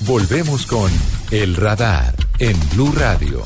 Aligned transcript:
Volvemos 0.00 0.66
con 0.66 0.90
El 1.30 1.56
Radar 1.56 2.14
en 2.38 2.56
Blue 2.74 2.92
Radio. 2.92 3.44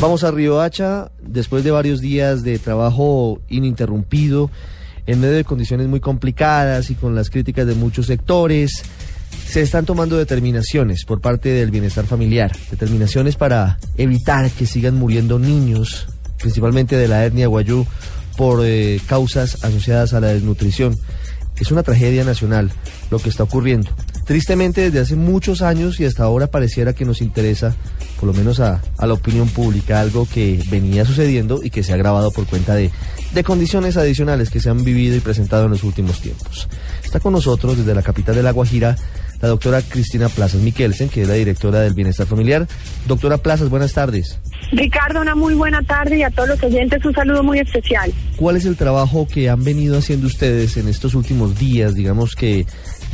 Vamos 0.00 0.22
a 0.22 0.30
Río 0.30 0.60
Hacha, 0.60 1.10
después 1.20 1.64
de 1.64 1.72
varios 1.72 2.00
días 2.00 2.44
de 2.44 2.58
trabajo 2.58 3.40
ininterrumpido, 3.48 4.50
en 5.06 5.20
medio 5.20 5.34
de 5.34 5.44
condiciones 5.44 5.88
muy 5.88 6.00
complicadas 6.00 6.90
y 6.90 6.94
con 6.94 7.14
las 7.14 7.28
críticas 7.28 7.66
de 7.66 7.74
muchos 7.74 8.06
sectores, 8.06 8.82
se 9.46 9.62
están 9.62 9.84
tomando 9.84 10.16
determinaciones 10.16 11.04
por 11.04 11.20
parte 11.20 11.48
del 11.48 11.70
bienestar 11.70 12.06
familiar, 12.06 12.52
determinaciones 12.70 13.34
para 13.36 13.78
evitar 13.96 14.48
que 14.50 14.66
sigan 14.66 14.94
muriendo 14.94 15.38
niños, 15.38 16.06
principalmente 16.38 16.96
de 16.96 17.08
la 17.08 17.24
etnia 17.24 17.48
guayú, 17.48 17.84
por 18.36 18.64
eh, 18.64 19.00
causas 19.06 19.64
asociadas 19.64 20.14
a 20.14 20.20
la 20.20 20.28
desnutrición. 20.28 20.96
Es 21.58 21.70
una 21.70 21.82
tragedia 21.82 22.24
nacional 22.24 22.70
lo 23.10 23.18
que 23.18 23.28
está 23.28 23.42
ocurriendo. 23.42 23.90
Tristemente, 24.26 24.80
desde 24.82 25.00
hace 25.00 25.16
muchos 25.16 25.62
años 25.62 26.00
y 26.00 26.04
hasta 26.04 26.24
ahora 26.24 26.48
pareciera 26.48 26.92
que 26.92 27.04
nos 27.04 27.22
interesa, 27.22 27.76
por 28.18 28.26
lo 28.26 28.34
menos 28.34 28.58
a, 28.60 28.82
la 28.98 29.12
opinión 29.12 29.48
pública, 29.48 30.00
algo 30.00 30.26
que 30.26 30.62
venía 30.68 31.04
sucediendo 31.04 31.60
y 31.62 31.70
que 31.70 31.84
se 31.84 31.92
ha 31.92 31.94
agravado 31.94 32.32
por 32.32 32.46
cuenta 32.46 32.74
de, 32.74 32.90
de 33.32 33.44
condiciones 33.44 33.96
adicionales 33.96 34.50
que 34.50 34.60
se 34.60 34.68
han 34.68 34.82
vivido 34.82 35.16
y 35.16 35.20
presentado 35.20 35.66
en 35.66 35.70
los 35.70 35.84
últimos 35.84 36.20
tiempos. 36.20 36.68
Está 37.04 37.20
con 37.20 37.32
nosotros 37.32 37.76
desde 37.76 37.94
la 37.94 38.02
capital 38.02 38.34
de 38.34 38.42
La 38.42 38.50
Guajira 38.50 38.96
la 39.40 39.48
doctora 39.48 39.82
Cristina 39.82 40.28
Plazas 40.28 40.60
Miquelsen, 40.60 41.08
que 41.08 41.22
es 41.22 41.28
la 41.28 41.34
directora 41.34 41.80
del 41.80 41.94
Bienestar 41.94 42.26
Familiar. 42.26 42.66
Doctora 43.06 43.38
Plazas, 43.38 43.68
buenas 43.68 43.92
tardes. 43.92 44.38
Ricardo, 44.72 45.20
una 45.20 45.34
muy 45.34 45.54
buena 45.54 45.82
tarde 45.82 46.18
y 46.18 46.22
a 46.22 46.30
todos 46.30 46.48
los 46.48 46.62
oyentes 46.62 47.04
un 47.04 47.14
saludo 47.14 47.42
muy 47.42 47.58
especial. 47.58 48.12
¿Cuál 48.36 48.56
es 48.56 48.64
el 48.64 48.76
trabajo 48.76 49.26
que 49.26 49.48
han 49.48 49.62
venido 49.62 49.98
haciendo 49.98 50.26
ustedes 50.26 50.76
en 50.76 50.88
estos 50.88 51.14
últimos 51.14 51.58
días, 51.58 51.94
digamos 51.94 52.34
que 52.34 52.66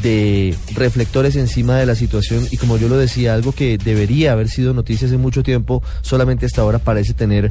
de 0.03 0.55
reflectores 0.75 1.37
encima 1.37 1.77
de 1.77 1.87
la 1.87 1.95
situación 1.95 2.47
y 2.51 2.57
como 2.57 2.77
yo 2.79 2.89
lo 2.89 2.97
decía, 2.97 3.35
algo 3.35 3.53
que 3.53 3.79
debería 3.79 4.33
haber 4.33 4.49
sido 4.49 4.73
noticia 4.73 5.07
hace 5.07 5.19
mucho 5.19 5.43
tiempo, 5.43 5.83
solamente 6.01 6.47
hasta 6.47 6.63
ahora 6.63 6.79
parece 6.79 7.15
tener 7.15 7.51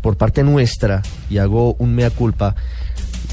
por 0.00 0.16
parte 0.16 0.42
nuestra, 0.42 1.02
y 1.30 1.38
hago 1.38 1.74
un 1.78 1.94
mea 1.94 2.10
culpa, 2.10 2.54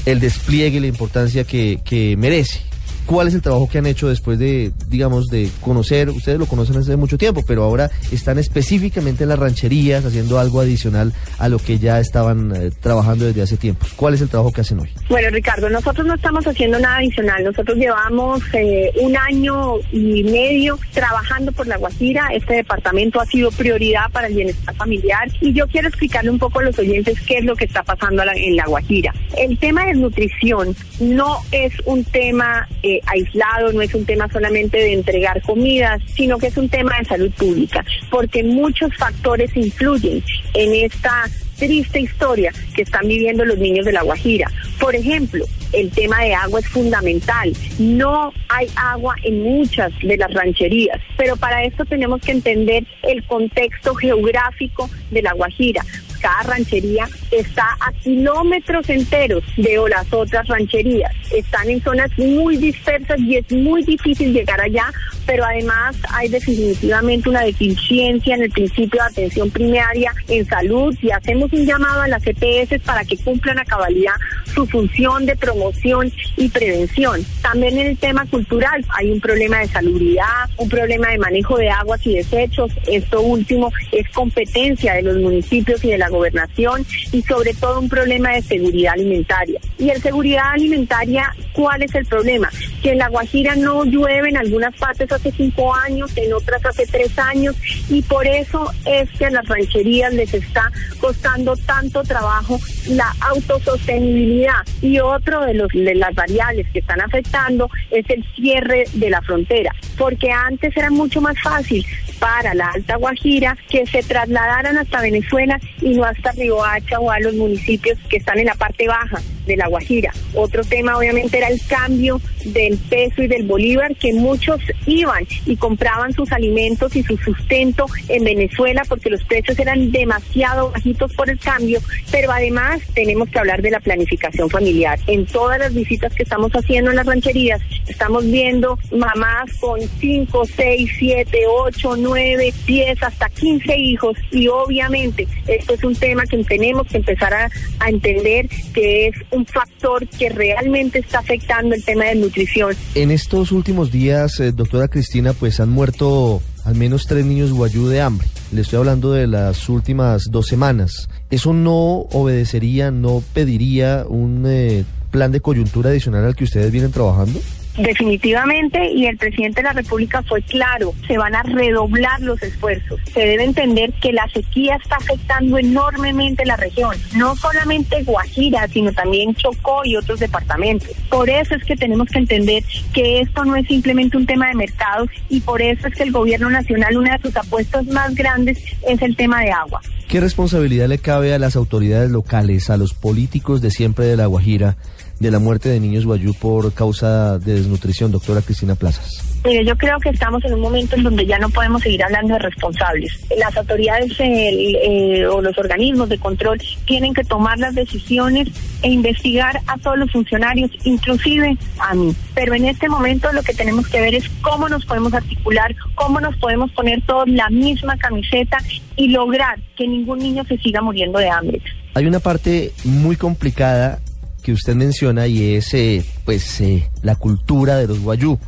el 0.06 0.20
despliegue 0.20 0.78
y 0.78 0.80
la 0.80 0.86
importancia 0.86 1.44
que, 1.44 1.80
que 1.84 2.16
merece 2.16 2.71
cuál 3.06 3.28
es 3.28 3.34
el 3.34 3.42
trabajo 3.42 3.68
que 3.68 3.78
han 3.78 3.86
hecho 3.86 4.08
después 4.08 4.38
de, 4.38 4.72
digamos, 4.88 5.28
de 5.28 5.48
conocer, 5.60 6.10
ustedes 6.10 6.38
lo 6.38 6.46
conocen 6.46 6.76
hace 6.76 6.96
mucho 6.96 7.18
tiempo, 7.18 7.42
pero 7.46 7.64
ahora 7.64 7.90
están 8.10 8.38
específicamente 8.38 9.22
en 9.24 9.28
las 9.28 9.38
rancherías 9.38 10.04
haciendo 10.04 10.38
algo 10.38 10.60
adicional 10.60 11.12
a 11.38 11.48
lo 11.48 11.58
que 11.58 11.78
ya 11.78 12.00
estaban 12.00 12.54
eh, 12.54 12.70
trabajando 12.80 13.24
desde 13.26 13.42
hace 13.42 13.56
tiempo. 13.56 13.86
¿Cuál 13.96 14.14
es 14.14 14.20
el 14.20 14.28
trabajo 14.28 14.52
que 14.52 14.60
hacen 14.60 14.80
hoy? 14.80 14.90
Bueno, 15.08 15.30
Ricardo, 15.30 15.68
nosotros 15.68 16.06
no 16.06 16.14
estamos 16.14 16.46
haciendo 16.46 16.78
nada 16.78 16.96
adicional. 16.98 17.44
Nosotros 17.44 17.76
llevamos 17.76 18.42
eh, 18.52 18.90
un 19.00 19.16
año 19.16 19.76
y 19.90 20.24
medio 20.24 20.78
trabajando 20.92 21.52
por 21.52 21.66
La 21.66 21.76
Guajira. 21.76 22.28
Este 22.32 22.54
departamento 22.54 23.20
ha 23.20 23.26
sido 23.26 23.50
prioridad 23.50 24.10
para 24.12 24.26
el 24.26 24.34
bienestar 24.34 24.74
familiar 24.74 25.28
y 25.40 25.52
yo 25.52 25.66
quiero 25.68 25.88
explicarle 25.88 26.30
un 26.30 26.38
poco 26.38 26.60
a 26.60 26.64
los 26.64 26.78
oyentes 26.78 27.20
qué 27.26 27.38
es 27.38 27.44
lo 27.44 27.56
que 27.56 27.64
está 27.64 27.82
pasando 27.82 28.22
en 28.34 28.56
La 28.56 28.66
Guajira. 28.66 29.14
El 29.36 29.58
tema 29.58 29.86
de 29.86 29.94
nutrición 29.94 30.74
no 31.00 31.38
es 31.50 31.72
un 31.84 32.04
tema... 32.04 32.68
Eh, 32.82 32.91
aislado, 33.06 33.72
no 33.72 33.82
es 33.82 33.94
un 33.94 34.04
tema 34.04 34.28
solamente 34.30 34.78
de 34.78 34.92
entregar 34.92 35.40
comidas, 35.42 36.02
sino 36.14 36.38
que 36.38 36.48
es 36.48 36.56
un 36.56 36.68
tema 36.68 36.98
de 36.98 37.04
salud 37.04 37.30
pública, 37.32 37.84
porque 38.10 38.42
muchos 38.42 38.94
factores 38.96 39.56
influyen 39.56 40.22
en 40.54 40.74
esta 40.84 41.28
triste 41.58 42.00
historia 42.00 42.52
que 42.74 42.82
están 42.82 43.06
viviendo 43.06 43.44
los 43.44 43.58
niños 43.58 43.84
de 43.86 43.92
La 43.92 44.02
Guajira. 44.02 44.50
Por 44.80 44.96
ejemplo, 44.96 45.44
el 45.72 45.90
tema 45.90 46.20
de 46.22 46.34
agua 46.34 46.58
es 46.58 46.68
fundamental. 46.68 47.52
No 47.78 48.32
hay 48.48 48.68
agua 48.74 49.14
en 49.22 49.42
muchas 49.42 49.92
de 50.02 50.16
las 50.16 50.32
rancherías, 50.34 51.00
pero 51.16 51.36
para 51.36 51.64
esto 51.64 51.84
tenemos 51.84 52.20
que 52.20 52.32
entender 52.32 52.84
el 53.04 53.24
contexto 53.24 53.94
geográfico 53.94 54.90
de 55.10 55.22
La 55.22 55.34
Guajira 55.34 55.84
cada 56.22 56.42
ranchería 56.44 57.08
está 57.30 57.76
a 57.80 57.92
kilómetros 57.92 58.88
enteros 58.88 59.42
de 59.56 59.76
las 59.90 60.10
otras 60.12 60.46
rancherías. 60.46 61.12
Están 61.32 61.68
en 61.68 61.82
zonas 61.82 62.10
muy 62.16 62.56
dispersas 62.56 63.18
y 63.20 63.36
es 63.36 63.52
muy 63.52 63.82
difícil 63.82 64.32
llegar 64.32 64.60
allá, 64.60 64.86
pero 65.26 65.44
además 65.44 65.96
hay 66.10 66.28
definitivamente 66.28 67.28
una 67.28 67.42
deficiencia 67.42 68.34
en 68.34 68.42
el 68.42 68.50
principio 68.50 69.00
de 69.00 69.08
atención 69.08 69.50
primaria 69.50 70.12
en 70.28 70.46
salud 70.46 70.94
y 71.00 71.10
hacemos 71.10 71.52
un 71.52 71.64
llamado 71.64 72.02
a 72.02 72.08
las 72.08 72.22
EPS 72.26 72.80
para 72.84 73.04
que 73.04 73.16
cumplan 73.16 73.58
a 73.58 73.64
cabalidad 73.64 74.14
su 74.54 74.66
función 74.66 75.26
de 75.26 75.36
promoción 75.36 76.12
y 76.36 76.48
prevención. 76.48 77.24
También 77.42 77.78
en 77.78 77.86
el 77.88 77.98
tema 77.98 78.26
cultural 78.26 78.84
hay 78.90 79.10
un 79.10 79.20
problema 79.20 79.58
de 79.58 79.68
salubridad, 79.68 80.50
un 80.56 80.68
problema 80.68 81.08
de 81.08 81.18
manejo 81.18 81.56
de 81.56 81.70
aguas 81.70 82.06
y 82.06 82.16
desechos. 82.16 82.70
Esto 82.86 83.22
último 83.22 83.72
es 83.92 84.08
competencia 84.10 84.94
de 84.94 85.02
los 85.02 85.16
municipios 85.16 85.84
y 85.84 85.90
de 85.90 85.98
la 85.98 86.08
gobernación 86.08 86.84
y 87.12 87.22
sobre 87.22 87.54
todo 87.54 87.80
un 87.80 87.88
problema 87.88 88.32
de 88.32 88.42
seguridad 88.42 88.94
alimentaria. 88.94 89.60
Y 89.78 89.90
en 89.90 90.00
seguridad 90.00 90.52
alimentaria, 90.52 91.34
¿cuál 91.52 91.82
es 91.82 91.94
el 91.94 92.06
problema? 92.06 92.50
Que 92.82 92.92
en 92.92 92.98
La 92.98 93.08
Guajira 93.08 93.56
no 93.56 93.84
llueve 93.84 94.28
en 94.28 94.36
algunas 94.36 94.74
partes 94.76 95.11
hace 95.14 95.32
cinco 95.32 95.74
años, 95.74 96.10
en 96.16 96.32
otras 96.32 96.64
hace 96.64 96.86
tres 96.86 97.18
años 97.18 97.56
y 97.88 98.02
por 98.02 98.26
eso 98.26 98.70
es 98.84 99.10
que 99.10 99.26
a 99.26 99.30
las 99.30 99.46
rancherías 99.46 100.12
les 100.14 100.32
está 100.34 100.70
costando 101.00 101.56
tanto 101.56 102.02
trabajo 102.02 102.58
la 102.88 103.12
autosostenibilidad. 103.20 104.62
Y 104.80 104.98
otro 105.00 105.44
de, 105.44 105.54
los, 105.54 105.68
de 105.72 105.94
las 105.94 106.14
variables 106.14 106.66
que 106.72 106.80
están 106.80 107.00
afectando 107.00 107.68
es 107.90 108.08
el 108.10 108.24
cierre 108.34 108.84
de 108.94 109.10
la 109.10 109.22
frontera, 109.22 109.74
porque 109.96 110.30
antes 110.30 110.76
era 110.76 110.90
mucho 110.90 111.20
más 111.20 111.40
fácil 111.40 111.84
para 112.22 112.54
la 112.54 112.68
Alta 112.68 112.94
Guajira 112.98 113.58
que 113.68 113.84
se 113.84 114.00
trasladaran 114.04 114.78
hasta 114.78 115.00
Venezuela 115.00 115.58
y 115.80 115.94
no 115.94 116.04
hasta 116.04 116.30
Riohacha 116.30 117.00
o 117.00 117.10
a 117.10 117.18
los 117.18 117.34
municipios 117.34 117.98
que 118.08 118.18
están 118.18 118.38
en 118.38 118.46
la 118.46 118.54
parte 118.54 118.86
baja 118.86 119.20
de 119.44 119.56
la 119.56 119.66
Guajira. 119.66 120.12
Otro 120.34 120.62
tema 120.62 120.96
obviamente 120.96 121.38
era 121.38 121.48
el 121.48 121.60
cambio 121.66 122.20
del 122.44 122.78
peso 122.78 123.24
y 123.24 123.26
del 123.26 123.42
bolívar, 123.42 123.96
que 123.96 124.12
muchos 124.12 124.60
iban 124.86 125.26
y 125.46 125.56
compraban 125.56 126.12
sus 126.12 126.30
alimentos 126.30 126.94
y 126.94 127.02
su 127.02 127.16
sustento 127.16 127.86
en 128.08 128.22
Venezuela 128.22 128.82
porque 128.88 129.10
los 129.10 129.24
precios 129.24 129.58
eran 129.58 129.90
demasiado 129.90 130.70
bajitos 130.70 131.12
por 131.14 131.28
el 131.28 131.40
cambio, 131.40 131.80
pero 132.12 132.30
además 132.30 132.82
tenemos 132.94 133.30
que 133.30 133.40
hablar 133.40 133.62
de 133.62 133.72
la 133.72 133.80
planificación 133.80 134.48
familiar. 134.48 134.96
En 135.08 135.26
todas 135.26 135.58
las 135.58 135.74
visitas 135.74 136.14
que 136.14 136.22
estamos 136.22 136.52
haciendo 136.52 136.90
en 136.90 136.96
las 136.96 137.06
rancherías, 137.06 137.60
estamos 137.88 138.24
viendo 138.30 138.78
mamás 138.92 139.52
con 139.58 139.80
5, 139.80 140.44
6, 140.56 140.90
7, 140.98 141.38
8, 141.48 141.96
9, 141.98 142.11
10, 142.14 143.02
hasta 143.02 143.28
15 143.28 143.76
hijos 143.76 144.16
y 144.30 144.48
obviamente 144.48 145.26
esto 145.46 145.74
es 145.74 145.84
un 145.84 145.94
tema 145.94 146.24
que 146.24 146.42
tenemos 146.44 146.86
que 146.86 146.98
empezar 146.98 147.32
a, 147.32 147.50
a 147.80 147.88
entender 147.88 148.48
que 148.72 149.08
es 149.08 149.16
un 149.30 149.46
factor 149.46 150.06
que 150.08 150.28
realmente 150.28 150.98
está 151.00 151.20
afectando 151.20 151.74
el 151.74 151.84
tema 151.84 152.04
de 152.06 152.16
nutrición. 152.16 152.74
En 152.94 153.10
estos 153.10 153.52
últimos 153.52 153.90
días, 153.90 154.40
eh, 154.40 154.52
doctora 154.52 154.88
Cristina, 154.88 155.32
pues 155.32 155.60
han 155.60 155.70
muerto 155.70 156.42
al 156.64 156.74
menos 156.74 157.06
tres 157.06 157.24
niños 157.24 157.52
guayú 157.52 157.88
de 157.88 158.00
hambre. 158.00 158.26
Le 158.52 158.60
estoy 158.60 158.78
hablando 158.78 159.12
de 159.12 159.26
las 159.26 159.68
últimas 159.68 160.24
dos 160.30 160.46
semanas. 160.46 161.08
¿Eso 161.30 161.52
no 161.52 162.06
obedecería, 162.12 162.90
no 162.90 163.22
pediría 163.32 164.04
un 164.08 164.44
eh, 164.46 164.84
plan 165.10 165.32
de 165.32 165.40
coyuntura 165.40 165.90
adicional 165.90 166.24
al 166.24 166.36
que 166.36 166.44
ustedes 166.44 166.70
vienen 166.70 166.92
trabajando? 166.92 167.40
Definitivamente, 167.76 168.92
y 168.92 169.06
el 169.06 169.16
presidente 169.16 169.60
de 169.60 169.68
la 169.68 169.72
República 169.72 170.22
fue 170.22 170.42
claro, 170.42 170.92
se 171.06 171.16
van 171.16 171.34
a 171.34 171.42
redoblar 171.42 172.20
los 172.20 172.42
esfuerzos. 172.42 173.00
Se 173.12 173.20
debe 173.20 173.44
entender 173.44 173.92
que 173.94 174.12
la 174.12 174.28
sequía 174.28 174.76
está 174.76 174.96
afectando 174.96 175.58
enormemente 175.58 176.44
la 176.44 176.56
región, 176.56 176.94
no 177.16 177.34
solamente 177.36 178.02
Guajira, 178.02 178.68
sino 178.68 178.92
también 178.92 179.34
Chocó 179.34 179.82
y 179.84 179.96
otros 179.96 180.20
departamentos. 180.20 180.90
Por 181.08 181.30
eso 181.30 181.54
es 181.54 181.64
que 181.64 181.76
tenemos 181.76 182.08
que 182.08 182.18
entender 182.18 182.62
que 182.92 183.20
esto 183.20 183.44
no 183.44 183.56
es 183.56 183.66
simplemente 183.66 184.16
un 184.16 184.26
tema 184.26 184.48
de 184.48 184.54
mercado 184.54 185.06
y 185.30 185.40
por 185.40 185.62
eso 185.62 185.88
es 185.88 185.94
que 185.94 186.02
el 186.02 186.12
gobierno 186.12 186.50
nacional, 186.50 186.96
una 186.96 187.16
de 187.16 187.22
sus 187.22 187.36
apuestas 187.36 187.86
más 187.86 188.14
grandes 188.14 188.58
es 188.86 189.00
el 189.00 189.16
tema 189.16 189.40
de 189.40 189.50
agua. 189.50 189.80
¿Qué 190.08 190.20
responsabilidad 190.20 190.88
le 190.88 190.98
cabe 190.98 191.32
a 191.32 191.38
las 191.38 191.56
autoridades 191.56 192.10
locales, 192.10 192.68
a 192.68 192.76
los 192.76 192.92
políticos 192.92 193.62
de 193.62 193.70
siempre 193.70 194.04
de 194.04 194.16
La 194.18 194.26
Guajira? 194.26 194.76
De 195.22 195.30
la 195.30 195.38
muerte 195.38 195.68
de 195.68 195.80
niños 195.80 196.04
guayú 196.04 196.34
por 196.34 196.74
causa 196.74 197.38
de 197.38 197.54
desnutrición, 197.54 198.10
doctora 198.10 198.42
Cristina 198.42 198.74
Plazas? 198.74 199.32
Mire, 199.44 199.64
yo 199.64 199.76
creo 199.76 199.98
que 199.98 200.10
estamos 200.10 200.44
en 200.44 200.54
un 200.54 200.60
momento 200.60 200.94
en 200.94 201.02
donde 201.02 201.26
ya 201.26 201.38
no 201.38 201.48
podemos 201.48 201.82
seguir 201.82 202.04
hablando 202.04 202.34
de 202.34 202.40
responsables. 202.40 203.12
Las 203.36 203.56
autoridades 203.56 204.12
eh, 204.18 205.26
o 205.26 205.40
los 205.40 205.56
organismos 205.58 206.08
de 206.08 206.18
control 206.18 206.60
tienen 206.84 207.12
que 207.12 207.24
tomar 207.24 207.58
las 207.58 207.74
decisiones 207.74 208.48
e 208.82 208.90
investigar 208.90 209.60
a 209.66 209.78
todos 209.78 209.98
los 209.98 210.12
funcionarios, 210.12 210.70
inclusive 210.84 211.56
a 211.78 211.94
mí. 211.94 212.14
Pero 212.34 212.54
en 212.54 212.66
este 212.66 212.88
momento 212.88 213.32
lo 213.32 213.42
que 213.42 213.54
tenemos 213.54 213.88
que 213.88 214.00
ver 214.00 214.14
es 214.14 214.28
cómo 214.42 214.68
nos 214.68 214.84
podemos 214.84 215.12
articular, 215.12 215.74
cómo 215.94 216.20
nos 216.20 216.36
podemos 216.36 216.70
poner 216.72 217.00
todos 217.06 217.28
la 217.28 217.48
misma 217.48 217.96
camiseta 217.96 218.58
y 218.96 219.08
lograr 219.08 219.58
que 219.76 219.88
ningún 219.88 220.20
niño 220.20 220.44
se 220.44 220.58
siga 220.58 220.82
muriendo 220.82 221.18
de 221.18 221.30
hambre. 221.30 221.60
Hay 221.94 222.06
una 222.06 222.20
parte 222.20 222.72
muy 222.84 223.16
complicada 223.16 224.00
que 224.42 224.52
usted 224.52 224.74
menciona 224.74 225.26
y 225.26 225.54
es 225.54 225.72
eh, 225.74 226.04
pues 226.24 226.60
eh, 226.60 226.90
la 227.02 227.16
cultura 227.16 227.76
de 227.76 227.86
los 227.86 228.00
guayú. 228.00 228.38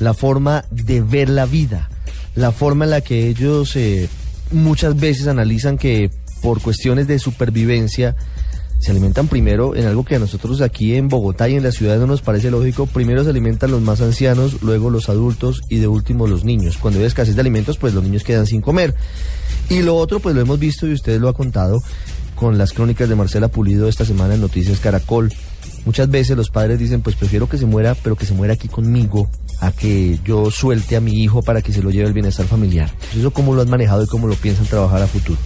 la 0.00 0.14
forma 0.14 0.64
de 0.70 1.00
ver 1.02 1.28
la 1.28 1.46
vida, 1.46 1.88
la 2.34 2.52
forma 2.52 2.84
en 2.84 2.90
la 2.92 3.00
que 3.00 3.28
ellos 3.28 3.76
eh, 3.76 4.08
muchas 4.50 4.98
veces 4.98 5.26
analizan 5.26 5.78
que 5.78 6.10
por 6.42 6.60
cuestiones 6.60 7.06
de 7.06 7.18
supervivencia 7.18 8.16
se 8.84 8.90
alimentan 8.90 9.28
primero 9.28 9.74
en 9.74 9.86
algo 9.86 10.04
que 10.04 10.16
a 10.16 10.18
nosotros 10.18 10.60
aquí 10.60 10.94
en 10.94 11.08
Bogotá 11.08 11.48
y 11.48 11.54
en 11.54 11.62
la 11.62 11.72
ciudad 11.72 11.98
no 11.98 12.06
nos 12.06 12.20
parece 12.20 12.50
lógico. 12.50 12.84
Primero 12.86 13.24
se 13.24 13.30
alimentan 13.30 13.70
los 13.70 13.80
más 13.80 14.02
ancianos, 14.02 14.62
luego 14.62 14.90
los 14.90 15.08
adultos 15.08 15.62
y 15.70 15.78
de 15.78 15.88
último 15.88 16.26
los 16.26 16.44
niños. 16.44 16.76
Cuando 16.76 17.00
hay 17.00 17.06
escasez 17.06 17.34
de 17.34 17.40
alimentos, 17.40 17.78
pues 17.78 17.94
los 17.94 18.04
niños 18.04 18.24
quedan 18.24 18.46
sin 18.46 18.60
comer. 18.60 18.94
Y 19.70 19.80
lo 19.80 19.96
otro, 19.96 20.20
pues 20.20 20.34
lo 20.34 20.42
hemos 20.42 20.58
visto 20.58 20.86
y 20.86 20.92
usted 20.92 21.18
lo 21.18 21.30
ha 21.30 21.32
contado 21.32 21.80
con 22.34 22.58
las 22.58 22.72
crónicas 22.72 23.08
de 23.08 23.14
Marcela 23.14 23.48
Pulido 23.48 23.88
esta 23.88 24.04
semana 24.04 24.34
en 24.34 24.40
Noticias 24.40 24.80
Caracol. 24.80 25.32
Muchas 25.84 26.10
veces 26.10 26.36
los 26.36 26.50
padres 26.50 26.78
dicen, 26.78 27.02
pues 27.02 27.16
prefiero 27.16 27.48
que 27.48 27.58
se 27.58 27.66
muera, 27.66 27.94
pero 27.94 28.16
que 28.16 28.26
se 28.26 28.34
muera 28.34 28.54
aquí 28.54 28.68
conmigo, 28.68 29.28
a 29.60 29.70
que 29.72 30.18
yo 30.24 30.50
suelte 30.50 30.96
a 30.96 31.00
mi 31.00 31.22
hijo 31.22 31.42
para 31.42 31.62
que 31.62 31.72
se 31.72 31.82
lo 31.82 31.90
lleve 31.90 32.06
el 32.06 32.12
bienestar 32.12 32.46
familiar. 32.46 32.90
¿Eso 33.16 33.30
cómo 33.30 33.54
lo 33.54 33.62
han 33.62 33.70
manejado 33.70 34.04
y 34.04 34.06
cómo 34.06 34.26
lo 34.26 34.34
piensan 34.34 34.66
trabajar 34.66 35.02
a 35.02 35.06
futuro? 35.06 35.38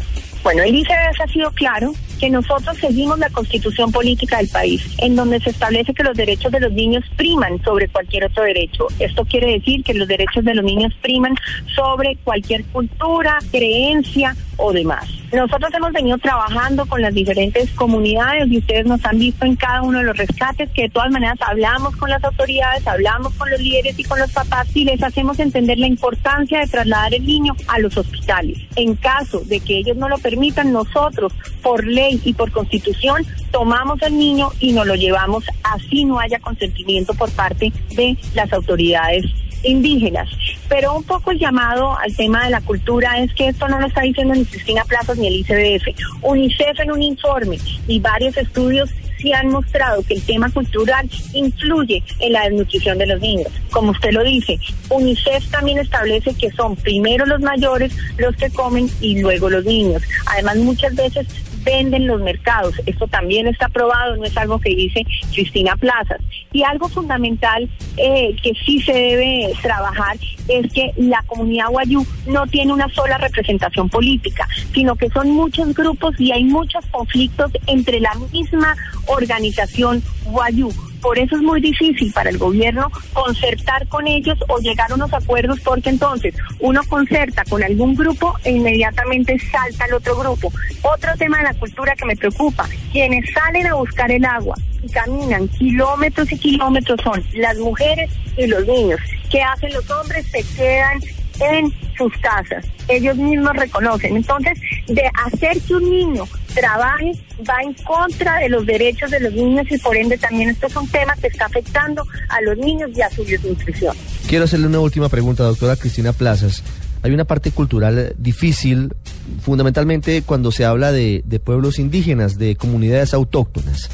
Bueno, 0.43 0.63
el 0.63 0.75
ICBF 0.77 1.21
ha 1.21 1.33
sido 1.33 1.51
claro 1.53 1.93
que 2.19 2.31
nosotros 2.31 2.77
seguimos 2.79 3.19
la 3.19 3.31
constitución 3.31 3.93
política 3.93 4.39
del 4.39 4.49
país, 4.49 4.83
en 4.99 5.17
donde 5.17 5.41
se 5.41 5.51
establece 5.51 5.95
que 5.95 6.03
los 6.03 6.17
derechos 6.17 6.53
de 6.53 6.61
los 6.61 6.73
niños 6.73 7.05
priman 7.17 7.63
sobre 7.63 7.89
cualquier 7.89 8.25
otro 8.25 8.45
derecho. 8.45 8.87
Esto 8.99 9.25
quiere 9.25 9.53
decir 9.53 9.83
que 9.85 9.95
los 9.95 10.09
derechos 10.09 10.45
de 10.45 10.55
los 10.55 10.65
niños 10.65 10.93
priman 11.01 11.35
sobre 11.75 12.17
cualquier 12.25 12.65
cultura, 12.67 13.39
creencia 13.51 14.37
o 14.57 14.73
demás. 14.73 15.09
Nosotros 15.33 15.71
hemos 15.75 15.93
venido 15.93 16.17
trabajando 16.19 16.87
con 16.87 17.03
las 17.03 17.13
diferentes 17.13 17.71
comunidades 17.73 18.49
y 18.49 18.59
ustedes 18.59 18.87
nos 18.87 19.05
han 19.05 19.19
visto 19.19 19.45
en 19.45 19.57
cada 19.57 19.83
uno 19.83 19.99
de 19.99 20.05
los 20.05 20.17
rescates 20.17 20.71
que 20.71 20.83
de 20.83 20.89
todas 20.89 21.11
maneras 21.11 21.39
hablamos 21.47 21.95
con 21.97 22.09
las 22.09 22.25
autoridades, 22.25 22.87
hablamos 22.87 23.35
con 23.35 23.51
los 23.51 23.61
líderes 23.61 23.99
y 23.99 24.05
con 24.05 24.19
los 24.19 24.33
papás 24.33 24.75
y 24.75 24.85
les 24.85 25.03
hacemos 25.03 25.39
entender 25.39 25.79
la 25.79 25.87
importancia 25.87 26.61
de 26.61 26.67
trasladar 26.67 27.15
el 27.15 27.27
niño 27.27 27.55
a 27.69 27.79
los 27.79 27.97
hospitales. 27.97 28.59
En 28.77 28.95
caso 28.97 29.41
de 29.45 29.61
que 29.61 29.79
ellos 29.79 29.97
no 29.97 30.09
lo 30.09 30.17
permitan, 30.19 30.73
nosotros 30.73 31.33
por 31.63 31.87
ley 31.87 32.08
y 32.11 32.33
por 32.33 32.51
constitución 32.51 33.25
tomamos 33.51 34.03
al 34.03 34.17
niño 34.17 34.51
y 34.61 34.73
nos 34.73 34.87
lo 34.87 34.95
llevamos 34.95 35.45
así 35.63 36.05
no 36.05 36.19
haya 36.19 36.39
consentimiento 36.39 37.15
por 37.15 37.31
parte 37.33 37.73
de 37.95 38.17
las 38.35 38.53
autoridades 38.53 39.25
indígenas. 39.63 40.29
Pero 40.69 40.95
un 40.95 41.03
poco 41.03 41.31
el 41.31 41.39
llamado 41.39 41.97
al 41.99 42.15
tema 42.15 42.45
de 42.45 42.51
la 42.51 42.61
cultura 42.61 43.19
es 43.19 43.33
que 43.35 43.49
esto 43.49 43.69
no 43.69 43.81
lo 43.81 43.87
está 43.87 44.03
diciendo 44.03 44.35
ni 44.35 44.45
Cristina 44.45 44.85
Plazas 44.85 45.19
ni 45.19 45.27
el 45.27 45.35
ICBF. 45.35 45.89
UNICEF 46.23 46.81
en 46.81 46.93
un 46.93 47.03
informe 47.03 47.59
y 47.87 47.99
varios 47.99 48.37
estudios 48.37 48.91
sí 49.19 49.33
han 49.33 49.49
mostrado 49.49 50.03
que 50.05 50.15
el 50.15 50.23
tema 50.23 50.49
cultural 50.51 51.09
influye 51.35 52.03
en 52.21 52.33
la 52.33 52.45
desnutrición 52.45 52.99
de 52.99 53.07
los 53.07 53.21
niños. 53.21 53.49
Como 53.71 53.91
usted 53.91 54.13
lo 54.13 54.23
dice, 54.23 54.59
UNICEF 54.91 55.49
también 55.51 55.79
establece 55.79 56.35
que 56.35 56.51
son 56.53 56.77
primero 56.77 57.27
los 57.27 57.41
mayores 57.41 57.93
los 58.17 58.37
que 58.37 58.51
comen 58.51 58.89
y 59.01 59.21
luego 59.21 59.51
los 59.51 59.65
niños. 59.65 60.03
Además, 60.27 60.57
muchas 60.59 60.95
veces 60.95 61.27
venden 61.69 62.07
los 62.07 62.21
mercados. 62.23 62.75
Esto 62.87 63.07
también 63.09 63.47
está 63.47 63.67
aprobado, 63.67 64.17
no 64.17 64.25
es 64.25 64.37
algo 64.39 64.59
que 64.59 64.71
dice 64.71 65.05
Cristina 65.35 65.77
Plazas. 65.77 66.21
Y 66.51 66.63
algo 66.63 66.89
fundamental 66.89 67.69
eh, 67.99 68.35
que 68.43 68.53
sí 68.65 68.81
se 68.81 68.93
debe 68.93 69.53
trabajar 69.61 70.17
es 70.49 70.73
que 70.73 70.93
la 70.97 71.23
comunidad 71.27 71.69
guayú 71.69 72.07
no 72.27 72.47
tiene 72.47 72.73
una 72.73 72.89
sola 72.89 73.19
representación 73.19 73.91
política, 73.91 74.49
sino 74.73 74.97
que 74.97 75.11
son 75.11 75.31
muchos 75.31 75.75
grupos 75.75 76.19
y 76.19 76.33
hay 76.33 76.45
muchos 76.45 76.85
conflictos 76.91 77.53
entre 77.67 78.01
la 78.01 78.15
misma 78.33 78.75
organización 79.07 80.03
guayú. 80.25 80.73
Por 81.01 81.19
eso 81.19 81.37
es 81.37 81.43
muy 81.43 81.61
difícil 81.61 82.13
para 82.13 82.31
el 82.31 82.39
gobierno 82.39 82.91
concertar 83.13 83.87
con 83.89 84.07
ellos 84.07 84.39
o 84.49 84.59
llegar 84.59 84.91
a 84.91 84.95
unos 84.95 85.13
acuerdos 85.13 85.61
porque 85.61 85.91
entonces 85.91 86.35
uno 86.61 86.81
concerta 86.89 87.45
con 87.45 87.63
algún 87.63 87.95
grupo 87.95 88.35
e 88.45 88.53
inmediatamente 88.53 89.39
salta 89.39 89.85
al 89.85 89.95
otro 89.95 90.17
grupo. 90.17 90.53
Otro 90.83 91.17
tema 91.17 91.39
de 91.39 91.45
la 91.45 91.55
cultura 91.55 91.95
que 91.97 92.07
me 92.07 92.17
preocupa, 92.17 92.69
quienes 92.93 93.25
salen 93.33 93.67
a 93.67 93.75
buscar 93.75 94.11
el 94.11 94.25
agua 94.25 94.57
y 94.83 94.89
caminan 94.89 95.49
kilómetros 95.49 96.31
y 96.33 96.39
kilómetros 96.39 97.01
son 97.03 97.23
las 97.35 97.59
mujeres 97.59 98.11
y 98.37 98.47
los 98.47 98.67
niños. 98.67 99.01
¿Qué 99.31 99.43
hacen 99.43 99.73
los 99.73 99.89
hombres? 99.91 100.27
Se 100.27 100.43
quedan 100.57 100.99
en 101.41 101.73
sus 101.97 102.13
casas. 102.19 102.65
Ellos 102.89 103.17
mismos 103.17 103.55
reconocen. 103.57 104.17
Entonces, 104.17 104.59
de 104.87 105.11
hacer 105.25 105.61
que 105.63 105.75
un 105.75 105.91
niño 105.91 106.25
trabaje 106.61 107.13
va 107.49 107.63
en 107.63 107.75
contra 107.85 108.39
de 108.39 108.49
los 108.49 108.67
derechos 108.67 109.11
de 109.11 109.21
los 109.21 109.33
niños 109.33 109.67
y 109.71 109.79
por 109.79 109.97
ende 109.97 110.19
también 110.19 110.51
esto 110.51 110.67
es 110.67 110.77
un 110.77 110.89
tema 110.89 111.15
que 111.17 111.29
está 111.29 111.47
afectando 111.47 112.05
a 112.29 112.41
los 112.43 112.57
niños 112.59 112.91
y 112.95 113.03
a 113.03 113.11
su 113.11 113.25
desnutrición. 113.25 113.97
Quiero 114.27 114.45
hacerle 114.45 114.67
una 114.67 114.81
última 114.81 115.09
pregunta, 115.09 115.45
doctora 115.45 115.77
Cristina 115.77 116.13
Plazas. 116.13 116.63
Hay 117.03 117.13
una 117.13 117.25
parte 117.25 117.53
cultural 117.53 118.15
difícil, 118.19 118.95
fundamentalmente 119.43 120.23
cuando 120.23 120.51
se 120.51 120.65
habla 120.65 120.91
de, 120.91 121.23
de 121.25 121.39
pueblos 121.39 121.79
indígenas, 121.79 122.39
de 122.39 122.57
comunidades 122.57 123.15
autóctonas. 123.15 123.89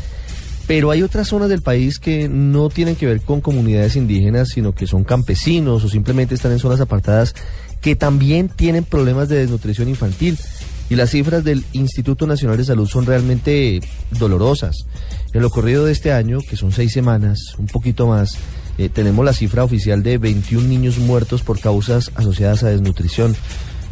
Pero 0.66 0.90
hay 0.90 1.02
otras 1.02 1.28
zonas 1.28 1.50
del 1.50 1.60
país 1.60 1.98
que 1.98 2.26
no 2.28 2.70
tienen 2.70 2.96
que 2.96 3.06
ver 3.06 3.20
con 3.20 3.42
comunidades 3.42 3.96
indígenas, 3.96 4.48
sino 4.48 4.72
que 4.72 4.86
son 4.86 5.04
campesinos 5.04 5.84
o 5.84 5.88
simplemente 5.90 6.34
están 6.34 6.52
en 6.52 6.58
zonas 6.58 6.80
apartadas 6.80 7.34
que 7.82 7.96
también 7.96 8.48
tienen 8.48 8.82
problemas 8.84 9.28
de 9.28 9.36
desnutrición 9.36 9.90
infantil. 9.90 10.38
Y 10.90 10.96
las 10.96 11.10
cifras 11.10 11.44
del 11.44 11.64
Instituto 11.72 12.26
Nacional 12.26 12.56
de 12.56 12.64
Salud 12.64 12.88
son 12.88 13.06
realmente 13.06 13.80
dolorosas. 14.18 14.86
En 15.32 15.42
lo 15.42 15.50
corrido 15.50 15.84
de 15.84 15.92
este 15.92 16.12
año, 16.12 16.38
que 16.48 16.56
son 16.56 16.72
seis 16.72 16.92
semanas, 16.92 17.54
un 17.58 17.66
poquito 17.66 18.06
más, 18.06 18.36
eh, 18.76 18.88
tenemos 18.88 19.24
la 19.24 19.32
cifra 19.32 19.64
oficial 19.64 20.02
de 20.02 20.18
21 20.18 20.68
niños 20.68 20.98
muertos 20.98 21.42
por 21.42 21.60
causas 21.60 22.10
asociadas 22.14 22.62
a 22.64 22.68
desnutrición. 22.68 23.34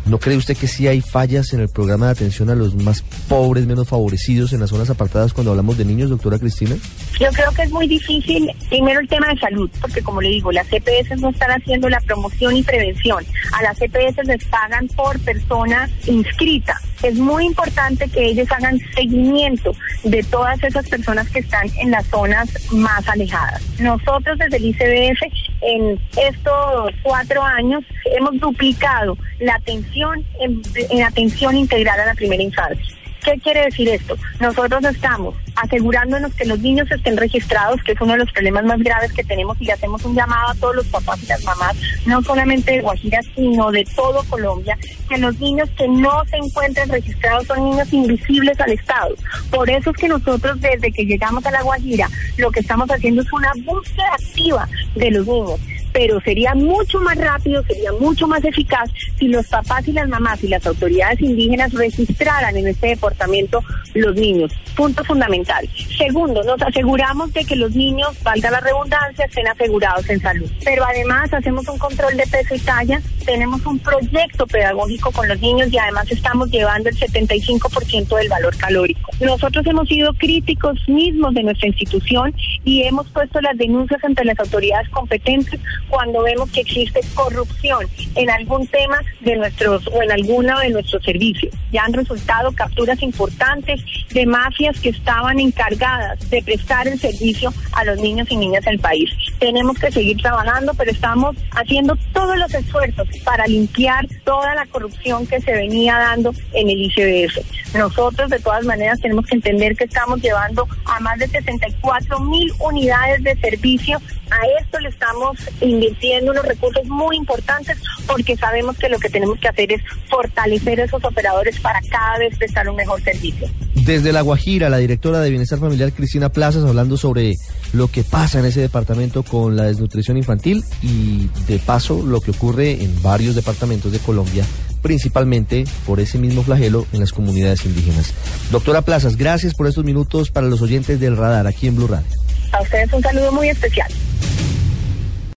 ¿No 0.04 0.18
cree 0.18 0.36
usted 0.36 0.56
que 0.56 0.66
sí 0.66 0.88
hay 0.88 1.00
fallas 1.00 1.52
en 1.52 1.60
el 1.60 1.68
programa 1.68 2.06
de 2.06 2.12
atención 2.12 2.50
a 2.50 2.56
los 2.56 2.74
más 2.74 3.02
pobres, 3.28 3.66
menos 3.66 3.88
favorecidos 3.88 4.52
en 4.52 4.60
las 4.60 4.70
zonas 4.70 4.90
apartadas 4.90 5.32
cuando 5.32 5.52
hablamos 5.52 5.78
de 5.78 5.84
niños, 5.84 6.10
doctora 6.10 6.40
Cristina? 6.40 6.76
Yo 7.20 7.30
creo 7.30 7.52
que 7.52 7.62
es 7.62 7.70
muy 7.70 7.86
difícil, 7.86 8.50
primero 8.68 8.98
el 8.98 9.08
tema 9.08 9.28
de 9.28 9.38
salud, 9.38 9.70
porque 9.80 10.02
como 10.02 10.20
le 10.20 10.30
digo, 10.30 10.50
las 10.50 10.66
CPS 10.66 11.20
no 11.20 11.30
están 11.30 11.52
haciendo 11.52 11.88
la 11.88 12.00
promoción 12.00 12.56
y 12.56 12.64
prevención. 12.64 13.24
A 13.52 13.62
las 13.62 13.78
CPS 13.78 14.24
les 14.24 14.44
pagan 14.46 14.88
por 14.88 15.20
persona 15.20 15.88
inscrita. 16.06 16.80
Es 17.04 17.16
muy 17.16 17.46
importante 17.46 18.08
que 18.08 18.26
ellos 18.26 18.50
hagan 18.50 18.78
seguimiento 18.94 19.72
de 20.02 20.22
todas 20.24 20.62
esas 20.64 20.88
personas 20.88 21.28
que 21.30 21.40
están 21.40 21.68
en 21.78 21.92
las 21.92 22.06
zonas 22.06 22.48
más 22.72 23.08
alejadas. 23.08 23.62
Nosotros 23.78 24.38
desde 24.38 24.56
el 24.56 24.66
ICBF 24.66 25.51
en 25.62 26.00
estos 26.16 26.92
cuatro 27.02 27.42
años 27.42 27.84
hemos 28.04 28.38
duplicado 28.40 29.16
la 29.40 29.54
atención 29.54 30.24
en, 30.40 30.60
en 30.90 31.02
atención 31.04 31.56
integral 31.56 31.98
a 32.00 32.06
la 32.06 32.14
primera 32.14 32.42
infancia. 32.42 33.01
¿Qué 33.22 33.38
quiere 33.38 33.66
decir 33.66 33.88
esto? 33.88 34.16
Nosotros 34.40 34.84
estamos 34.84 35.36
asegurándonos 35.54 36.34
que 36.34 36.44
los 36.44 36.58
niños 36.58 36.90
estén 36.90 37.16
registrados, 37.16 37.80
que 37.84 37.92
es 37.92 38.00
uno 38.00 38.12
de 38.14 38.18
los 38.18 38.32
problemas 38.32 38.64
más 38.64 38.80
graves 38.80 39.12
que 39.12 39.22
tenemos 39.22 39.60
y 39.60 39.66
le 39.66 39.72
hacemos 39.72 40.04
un 40.04 40.14
llamado 40.16 40.50
a 40.50 40.54
todos 40.54 40.76
los 40.76 40.86
papás 40.88 41.22
y 41.22 41.26
las 41.26 41.44
mamás, 41.44 41.76
no 42.04 42.20
solamente 42.22 42.72
de 42.72 42.80
Guajira, 42.80 43.20
sino 43.36 43.70
de 43.70 43.84
todo 43.94 44.24
Colombia, 44.24 44.76
que 45.08 45.18
los 45.18 45.38
niños 45.38 45.68
que 45.76 45.86
no 45.86 46.24
se 46.30 46.36
encuentren 46.36 46.88
registrados 46.88 47.46
son 47.46 47.70
niños 47.70 47.92
invisibles 47.92 48.58
al 48.60 48.72
Estado. 48.72 49.14
Por 49.50 49.70
eso 49.70 49.90
es 49.90 49.96
que 49.96 50.08
nosotros 50.08 50.60
desde 50.60 50.90
que 50.90 51.04
llegamos 51.04 51.46
a 51.46 51.52
la 51.52 51.62
Guajira 51.62 52.08
lo 52.38 52.50
que 52.50 52.60
estamos 52.60 52.90
haciendo 52.90 53.22
es 53.22 53.32
una 53.32 53.52
búsqueda 53.64 54.14
activa 54.14 54.68
de 54.96 55.10
los 55.12 55.26
niños 55.26 55.60
pero 55.92 56.20
sería 56.20 56.54
mucho 56.54 57.00
más 57.00 57.16
rápido, 57.16 57.62
sería 57.64 57.92
mucho 57.92 58.26
más 58.26 58.44
eficaz 58.44 58.90
si 59.18 59.28
los 59.28 59.46
papás 59.46 59.86
y 59.86 59.92
las 59.92 60.08
mamás 60.08 60.42
y 60.42 60.48
las 60.48 60.66
autoridades 60.66 61.20
indígenas 61.20 61.72
registraran 61.72 62.56
en 62.56 62.68
este 62.68 62.88
departamento 62.88 63.62
los 63.94 64.14
niños. 64.14 64.52
Punto 64.76 65.04
fundamental. 65.04 65.68
Segundo, 65.96 66.42
nos 66.42 66.60
aseguramos 66.62 67.32
de 67.32 67.44
que 67.44 67.56
los 67.56 67.72
niños, 67.72 68.10
valga 68.22 68.50
la 68.50 68.60
redundancia, 68.60 69.26
estén 69.26 69.46
asegurados 69.48 70.08
en 70.08 70.20
salud. 70.20 70.50
Pero 70.64 70.84
además 70.84 71.32
hacemos 71.32 71.68
un 71.68 71.78
control 71.78 72.16
de 72.16 72.24
peso 72.26 72.54
y 72.54 72.58
talla, 72.60 73.00
tenemos 73.22 73.64
un 73.66 73.78
proyecto 73.78 74.46
pedagógico 74.46 75.10
con 75.12 75.28
los 75.28 75.40
niños 75.40 75.72
y 75.72 75.78
además 75.78 76.10
estamos 76.10 76.50
llevando 76.50 76.88
el 76.88 76.96
75% 76.96 78.16
del 78.16 78.28
valor 78.28 78.56
calórico. 78.56 79.10
Nosotros 79.20 79.66
hemos 79.66 79.88
sido 79.88 80.12
críticos 80.14 80.78
mismos 80.88 81.34
de 81.34 81.42
nuestra 81.42 81.68
institución 81.68 82.34
y 82.64 82.82
hemos 82.82 83.08
puesto 83.10 83.40
las 83.40 83.56
denuncias 83.56 84.02
ante 84.04 84.24
las 84.24 84.38
autoridades 84.38 84.88
competentes 84.90 85.60
cuando 85.88 86.22
vemos 86.22 86.50
que 86.50 86.60
existe 86.60 87.00
corrupción 87.14 87.86
en 88.14 88.30
algún 88.30 88.66
tema 88.66 89.00
de 89.20 89.36
nuestros 89.36 89.86
o 89.88 90.02
en 90.02 90.12
alguno 90.12 90.58
de 90.60 90.70
nuestros 90.70 91.02
servicios. 91.02 91.54
Ya 91.72 91.84
han 91.84 91.92
resultado 91.92 92.52
capturas 92.52 93.02
importantes 93.02 93.80
de 94.12 94.26
mafias 94.26 94.80
que 94.80 94.90
estaban 94.90 95.38
encargadas 95.40 96.30
de 96.30 96.42
prestar 96.42 96.88
el 96.88 96.98
servicio 96.98 97.52
a 97.72 97.84
los 97.84 97.98
niños 98.00 98.30
y 98.30 98.36
niñas 98.36 98.64
del 98.64 98.78
país. 98.78 99.10
Tenemos 99.42 99.76
que 99.76 99.90
seguir 99.90 100.16
trabajando, 100.18 100.72
pero 100.74 100.92
estamos 100.92 101.34
haciendo 101.50 101.96
todos 102.12 102.38
los 102.38 102.54
esfuerzos 102.54 103.08
para 103.24 103.44
limpiar 103.48 104.06
toda 104.24 104.54
la 104.54 104.66
corrupción 104.66 105.26
que 105.26 105.40
se 105.40 105.50
venía 105.50 105.98
dando 105.98 106.32
en 106.52 106.70
el 106.70 106.80
ICBF. 106.80 107.74
Nosotros, 107.76 108.30
de 108.30 108.38
todas 108.38 108.64
maneras, 108.64 109.00
tenemos 109.00 109.26
que 109.26 109.34
entender 109.34 109.74
que 109.74 109.82
estamos 109.82 110.22
llevando 110.22 110.68
a 110.84 111.00
más 111.00 111.18
de 111.18 111.26
64 111.26 112.20
mil 112.20 112.52
unidades 112.60 113.24
de 113.24 113.34
servicio. 113.34 114.00
A 114.30 114.60
esto 114.60 114.78
le 114.78 114.90
estamos 114.90 115.36
invirtiendo 115.60 116.30
unos 116.30 116.46
recursos 116.46 116.86
muy 116.86 117.16
importantes 117.16 117.78
porque 118.06 118.36
sabemos 118.36 118.78
que 118.78 118.88
lo 118.88 119.00
que 119.00 119.10
tenemos 119.10 119.40
que 119.40 119.48
hacer 119.48 119.72
es 119.72 119.82
fortalecer 120.08 120.78
esos 120.78 121.04
operadores 121.04 121.58
para 121.58 121.80
cada 121.90 122.18
vez 122.18 122.38
prestar 122.38 122.68
un 122.68 122.76
mejor 122.76 123.02
servicio. 123.02 123.48
Desde 123.74 124.12
La 124.12 124.20
Guajira, 124.20 124.68
la 124.68 124.76
directora 124.76 125.18
de 125.18 125.30
Bienestar 125.30 125.58
Familiar, 125.58 125.92
Cristina 125.92 126.28
Plazas, 126.28 126.64
hablando 126.64 126.96
sobre 126.96 127.34
lo 127.72 127.88
que 127.88 128.04
pasa 128.04 128.38
en 128.38 128.44
ese 128.44 128.60
departamento 128.60 129.24
con 129.32 129.56
la 129.56 129.64
desnutrición 129.64 130.18
infantil 130.18 130.62
y 130.82 131.30
de 131.46 131.58
paso 131.58 132.02
lo 132.04 132.20
que 132.20 132.32
ocurre 132.32 132.84
en 132.84 133.00
varios 133.00 133.34
departamentos 133.34 133.90
de 133.90 133.98
Colombia, 133.98 134.44
principalmente 134.82 135.64
por 135.86 136.00
ese 136.00 136.18
mismo 136.18 136.42
flagelo 136.42 136.86
en 136.92 137.00
las 137.00 137.14
comunidades 137.14 137.64
indígenas. 137.64 138.12
Doctora 138.50 138.82
Plazas, 138.82 139.16
gracias 139.16 139.54
por 139.54 139.66
estos 139.66 139.86
minutos 139.86 140.30
para 140.30 140.48
los 140.48 140.60
oyentes 140.60 141.00
del 141.00 141.16
radar 141.16 141.46
aquí 141.46 141.66
en 141.66 141.76
Blue 141.76 141.86
Radio. 141.86 142.04
A 142.52 142.60
ustedes 142.60 142.92
un 142.92 143.00
saludo 143.00 143.32
muy 143.32 143.48
especial. 143.48 143.90